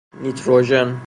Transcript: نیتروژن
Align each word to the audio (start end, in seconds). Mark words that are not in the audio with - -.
نیتروژن 0.21 0.95